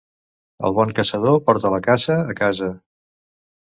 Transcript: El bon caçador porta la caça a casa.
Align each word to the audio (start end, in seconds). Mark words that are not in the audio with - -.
El 0.69 0.73
bon 0.79 0.95
caçador 1.01 1.39
porta 1.51 1.73
la 1.77 1.83
caça 1.91 2.19
a 2.35 2.39
casa. 2.45 2.75